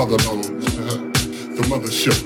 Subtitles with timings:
[0.00, 2.16] motherland, the mothership.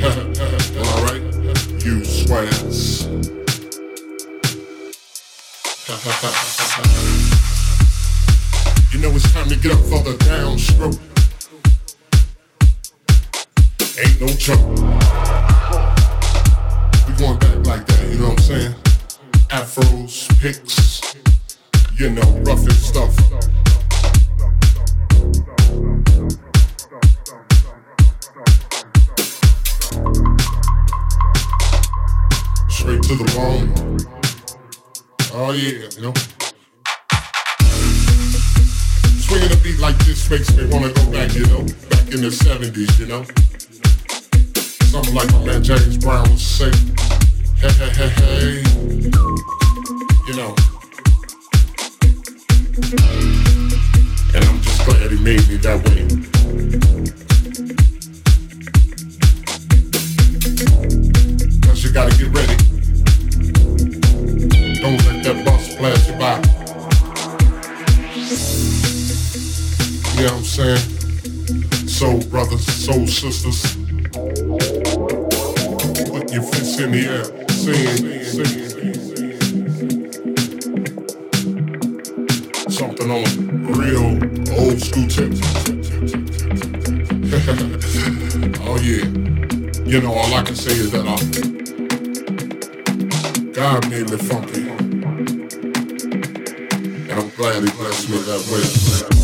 [0.80, 1.20] All right,
[1.84, 3.04] you swans.
[8.90, 10.98] you know it's time to get up for the downstroke.
[14.00, 14.70] Ain't no trouble.
[17.06, 18.74] We going back like that, you know what I'm saying?
[19.50, 21.02] Afros, picks,
[21.98, 23.14] you know, rough and stuff.
[33.40, 33.96] phone.
[35.32, 36.14] Oh yeah, you know.
[39.24, 42.30] Swinging a beat like this makes me wanna go back, you know, back in the
[42.30, 43.22] '70s, you know.
[44.92, 46.70] Something like my man James Brown would say,
[47.62, 48.62] hey hey hey hey,
[50.28, 50.54] you know.
[54.34, 56.00] And I'm just glad he made me that way.
[61.66, 62.69] Cause you gotta get ready.
[65.80, 66.36] flash your by.
[70.14, 70.84] You know what I'm saying?
[71.88, 73.62] Soul brothers, soul sisters.
[76.10, 78.68] Put your fists in the air, sing, sing.
[82.70, 83.24] Something on
[83.72, 84.18] real
[84.60, 85.32] old school tip.
[88.66, 89.06] oh yeah.
[89.86, 91.30] You know, all I can say is that I'm
[93.52, 94.69] God made me funky.
[97.40, 99.19] claro bless me that way.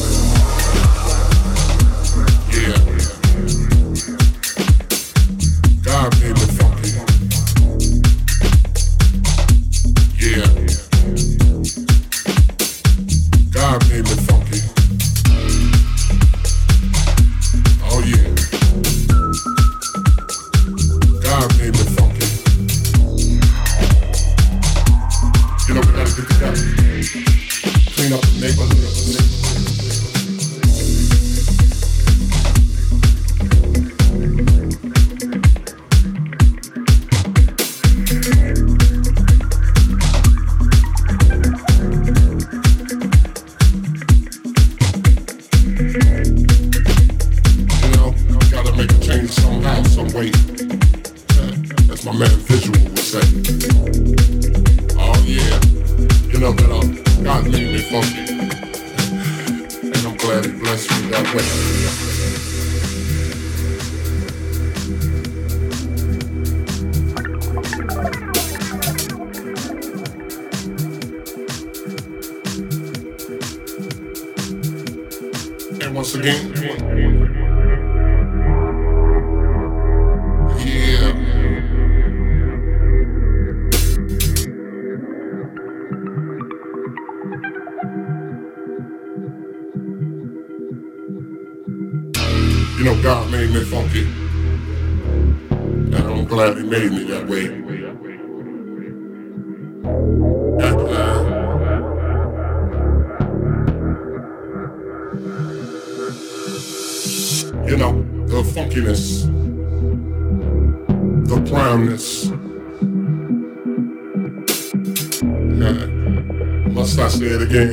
[117.32, 117.72] it again.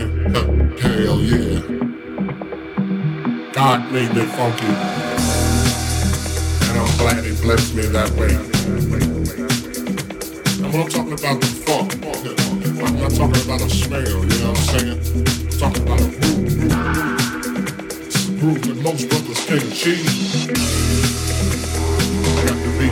[0.80, 1.60] Hell yeah.
[3.52, 4.66] God made me funky.
[6.68, 8.34] And I'm glad he blessed me that way.
[10.58, 11.94] And when I'm talking about the funk,
[12.84, 15.00] I'm not talking about a smell, you know what I'm saying?
[15.22, 16.46] I'm talking about a groove.
[18.06, 20.08] It's a groove that most brothers can't achieve.
[22.26, 22.88] I got to be,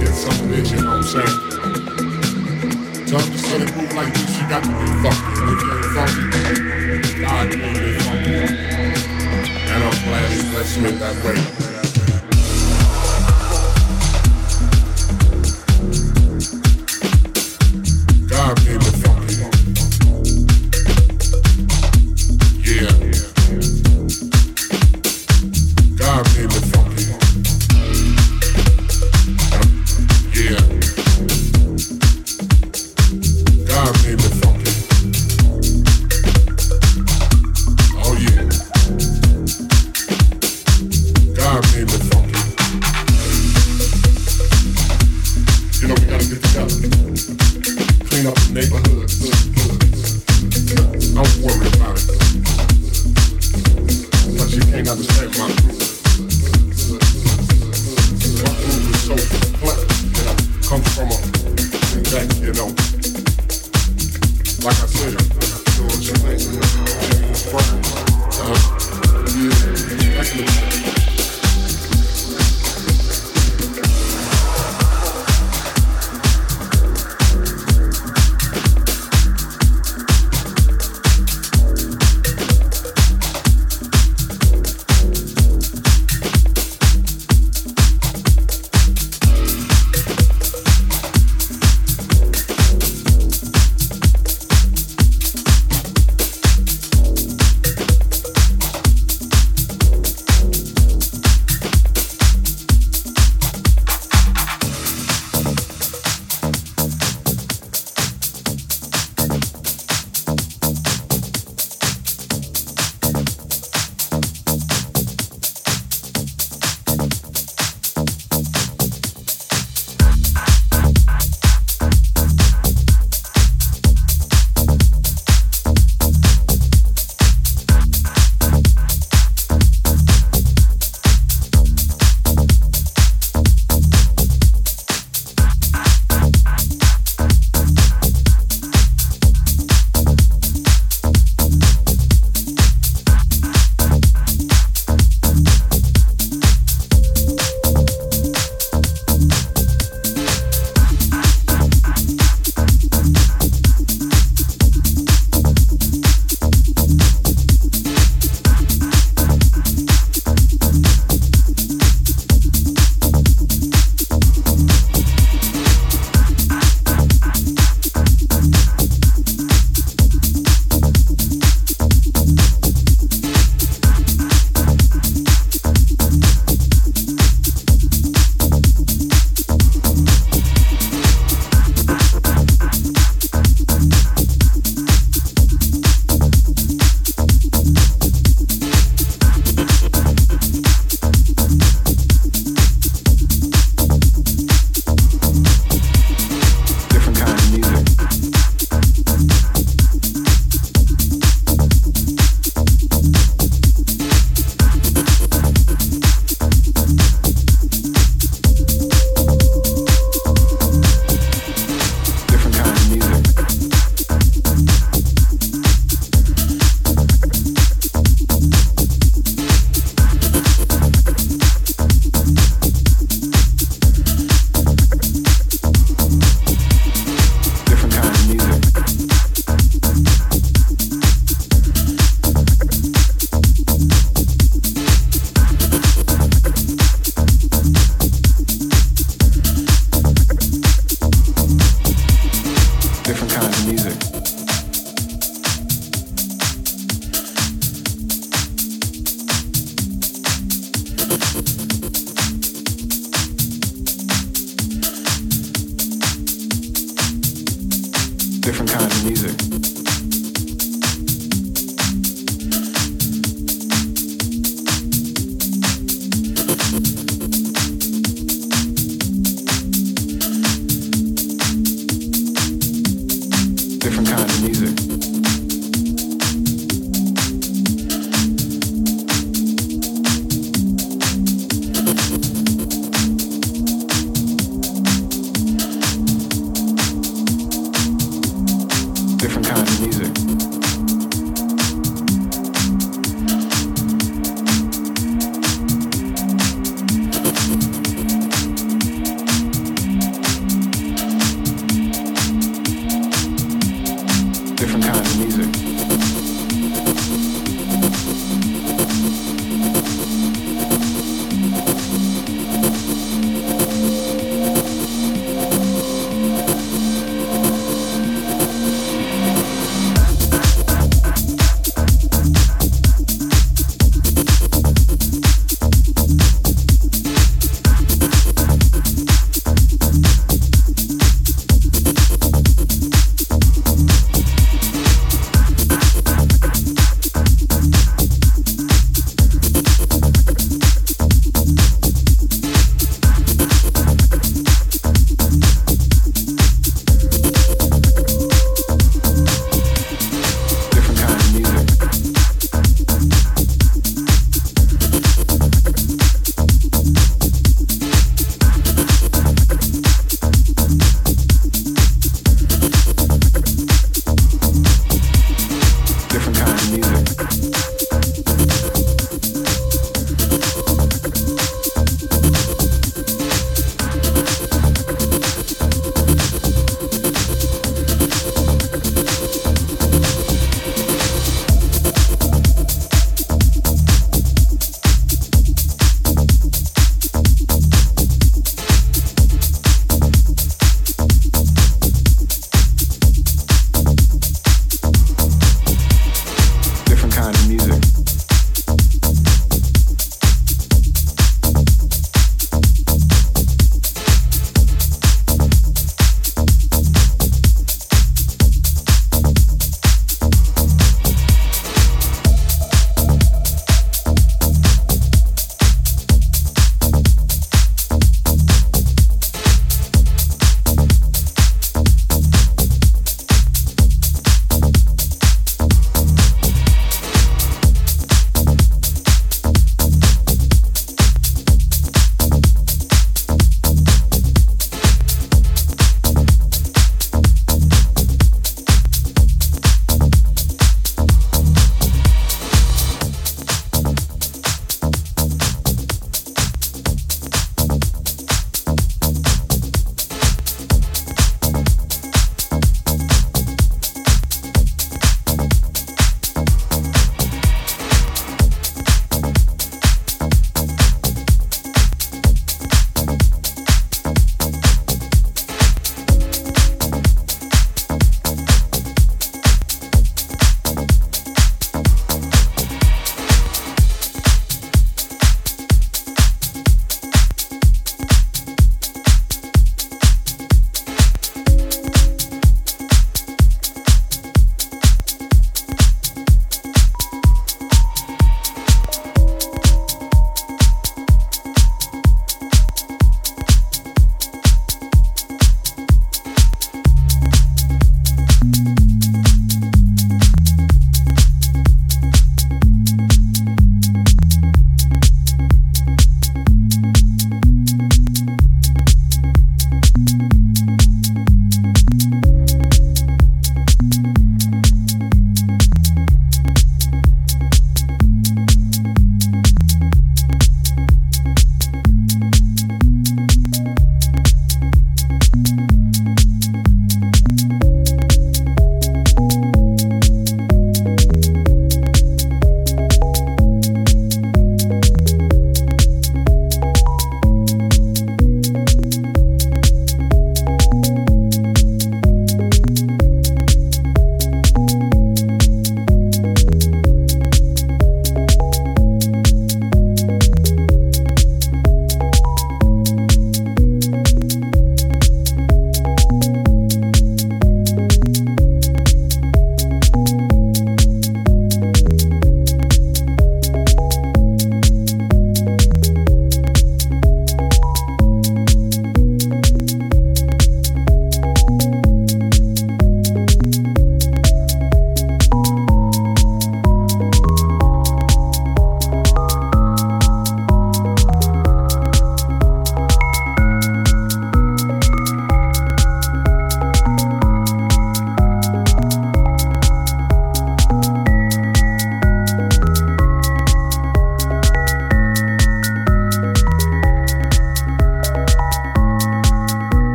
[0.00, 1.36] get something in you, know what I'm saying?
[3.06, 5.32] Time to start to move like this got to be funky.
[5.48, 7.20] You can't funky.
[7.22, 8.34] God made me funky.
[9.72, 11.71] And I'm glad he blessed me that way.